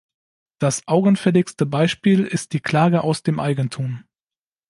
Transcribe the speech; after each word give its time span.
Das 0.59 0.81
augenfälligste 0.87 1.67
Beispiel 1.67 2.23
ist 2.25 2.53
die 2.53 2.59
Klage 2.59 3.03
aus 3.03 3.21
dem 3.21 3.39
Eigentum. 3.39 4.03